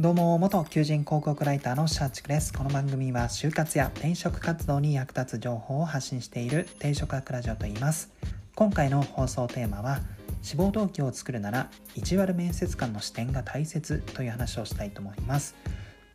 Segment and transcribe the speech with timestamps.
[0.00, 2.52] どうも元求人広告ライターのシャーチクです。
[2.52, 8.12] この番組は就活や転職活動に役立つ情報を発信している転職学ラジオと言います。
[8.54, 9.98] 今回の放送テーマは
[10.40, 15.56] 志望動機を作るなら意地悪面接官の視点が大切という話をしたいと思います。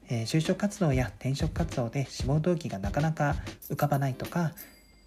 [0.08, 3.36] えー、就職活動や転職活動で志望動機がなかなか
[3.70, 4.54] 浮かばないとか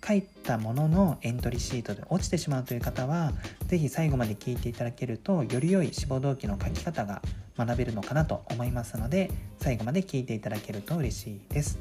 [0.07, 3.33] 書いたもののエントリーシートで落ちてしまうという方は
[3.69, 7.23] 是非最後まで聞いていただけるとより良い志望動機の書き方が
[7.59, 11.79] 学べるのかなと思いますので最後まで聞いていただけると嬉しいです。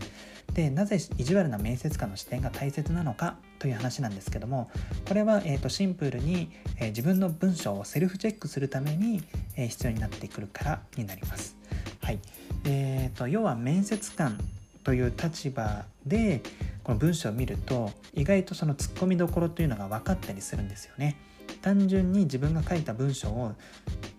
[0.53, 4.69] でなぜ意地悪な面接官の視点が大切なのかという話なんですけども
[5.07, 9.23] これは、えーと、シンプルに、えー、自分の文章をセルフチェックするために、
[9.57, 11.57] えー、必要になってくるからになります。
[12.01, 12.19] はい
[12.65, 14.37] えーと要は面接官
[14.83, 16.41] という立場で
[16.83, 21.17] この文章を見ると意外とそのツッコミどころというのが分かったりするんですよね。
[21.65, 23.53] 単純に自分が書いた文章を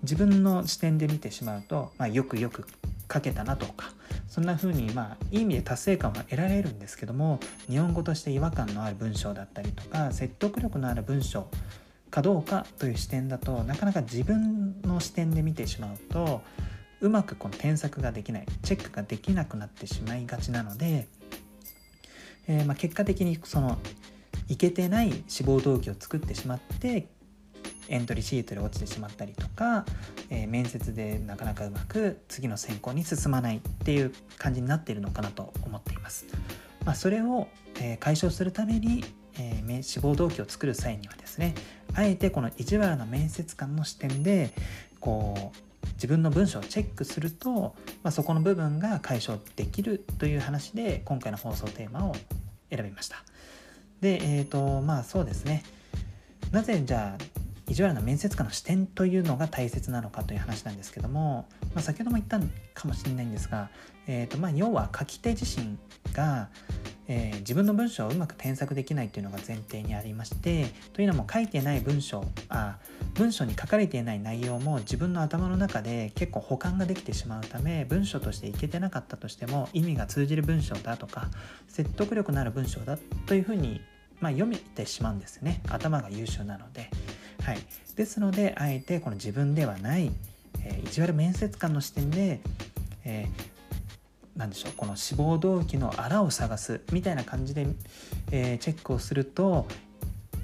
[0.03, 2.67] 自分の視点で見てしまうと、まあ、よくよく
[3.13, 3.93] 書けたなとか
[4.27, 11.47] そんな風にまあいい意味で達成感は得られるんですけども日本語として違和感のある文章だったりとか説得力のある文章
[12.11, 16.43] かどうかという視点だとなかなか自分の視点で見てしまうと
[17.01, 21.07] うまくこの添削ができないチェックができなくなってしまいがちなので
[22.49, 23.79] えー、まあ、結果的にその
[24.49, 27.09] いけてない志望動機を作ってしまって
[27.89, 29.85] エントリーシートで落ちてしまったりとか、
[30.31, 36.27] えー、面接でなかなかうまく次の選考に進まないっていう感じになっているのかなと思っています。
[36.85, 37.49] まあ、それを、
[37.81, 39.05] えー、解消するために、
[39.39, 41.55] えー、志望動機を作る際にはですね
[41.95, 44.53] あえてこの意地悪な面接官の視点で
[45.01, 52.15] こう自分の文章をチェックすると、まあ、そこの部分が解消できるという話で今回の放送テーマを
[52.71, 53.25] 選びました。
[54.01, 55.63] で、えっ、ー、と、まあそうですね。
[56.51, 57.25] なぜじゃあ、
[57.69, 62.39] 意地悪な面接官の視点というのが大切なのかという話なんですけども、まあ、先ほども言った
[62.75, 63.71] かもしれないんですが、
[64.07, 65.77] えーとまあ、要は書き手自身
[66.13, 66.49] が、
[67.09, 72.79] えー、自分の文章をうまく添削できないというのが前提にありましてというのも書いてない文章あ
[73.15, 81.29] 文章に書かれていない内容も自分の頭の中で結構保管ができてしまうため文章としていけてなかったとしても意味が通じる文章だとか
[81.69, 83.81] 説得力のある文章だというふうに、
[84.21, 86.91] まあ、読めてしまうんですね頭が優秀なので。
[87.47, 87.59] はい、
[87.95, 90.11] ですのであえてこの自分ではない、
[90.65, 92.41] えー、意地悪面接官の視点で、
[93.05, 93.57] えー
[94.37, 97.67] 何でしょうこの志望動機のあらを探すみたいな感じで、
[98.31, 99.67] えー、チェックをすると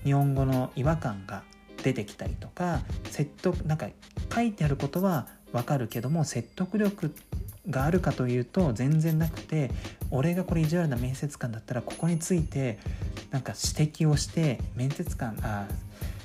[0.03, 1.43] 日本語の違和感が
[1.83, 2.81] 出てきたりとか
[3.11, 3.89] 説得なんか
[4.35, 7.15] 書いてあることはわかるけども説得力
[7.69, 9.71] があるかというと全然なくて
[10.11, 12.79] 俺がこれ意地悪な面接官だったらここについて
[13.31, 15.67] なんか指摘をして面接官あ、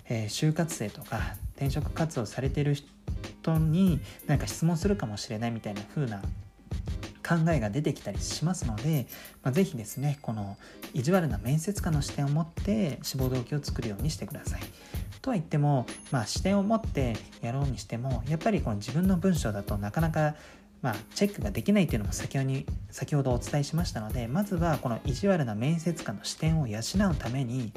[0.10, 6.22] え、就活生とか転職活動されてる人になんか質問するかもしれないみたいな風な
[7.28, 9.08] 考えが出てきたりしますので、
[9.44, 10.56] まあ、是非ですねこの
[10.94, 14.62] 意地悪な面接官の視点を持って志望動機を作るようにしてください。
[15.22, 20.36] とは言っても、まあ、視点を持ってやろうにしてもやっぱりこの自分の文章だとなかなか
[20.82, 22.52] まあ、チェックができないっていうのも先ほど
[22.92, 26.80] 先ほどお伝えしましたのでまずはこの意地悪な面接官の視点を養
[27.12, 27.72] うために、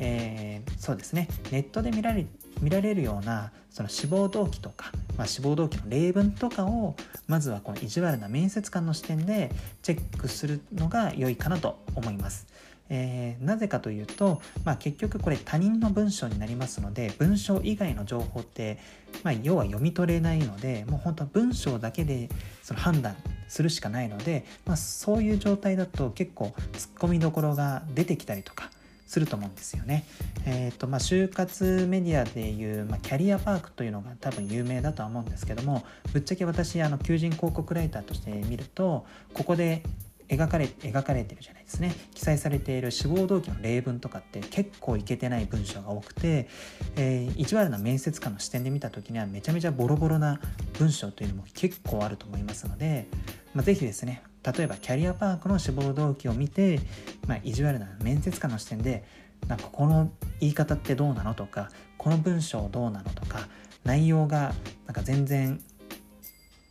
[0.00, 2.26] えー、そうですねネットで見られ
[2.60, 9.50] 見られるようなその志望動機とかまあ、志望動機の例文とかをまずはこの意地悪な面接官の視点で
[9.82, 12.46] チェックするのが良いかなと思います。
[12.88, 18.78] えー、なぜかというと、まあ、結局これ他人の文章になりますので文章以外の情報って、
[19.22, 22.28] まあ、要は読み取れないのでもう本当は文章だけで
[22.62, 23.16] その判断
[23.48, 28.70] するしかないので、まあ、そういう状態だと結構ツッコミどころが出てきたりとか
[29.12, 30.04] すると思うんですよね。
[30.46, 35.84] えーとまあ、就活メディアでいう、まあ、キャリアパークというのが多分有名だとは思うんですけども
[36.14, 39.82] ぶっちゃけ私あの求人広告ライターとして見るとここで
[40.28, 46.48] 描かれ描かれてるじゃないですね記載されている志望動機の例文とかって結構いけてない文章が多くて、
[46.96, 50.40] えー、意地悪な面接官の視点で見た時にはめちゃめちゃボロボロな
[50.78, 53.08] 文章というのも結構あると思いますので、
[53.54, 56.80] まあ、是非ですね例えばキャリアパークの志望動機を見て、
[57.26, 59.04] まあ、意地悪な面接官の視点で
[59.46, 60.10] なんかこの
[60.40, 63.48] 言い方ってどうなのとかこの文章どうなのとか
[63.84, 64.52] 内容が
[64.86, 65.60] なんか全然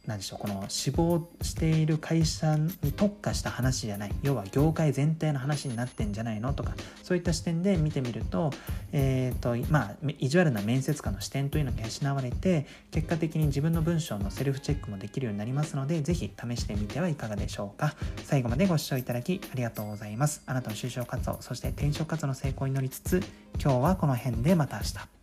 [0.08, 4.12] 何でしょうこの志望している会社に特化した話じゃない。
[4.24, 8.52] 要は業界全体の話になってんじゃないのとかそういった視点で見てみると,、
[8.92, 17.96] えーとまあ、意地悪な面接官の視点というのが養われて結果的に自分の文章のセルフチェックもできるようになりますので是非試してみてはいかがでしょうか。
[18.24, 20.42] 最後までご視聴いただきありがとうございます。
[20.46, 23.22] あなたの就職活動そして転職活動の成功に乗りつつ
[23.62, 25.21] 今日はこの辺でまた明日。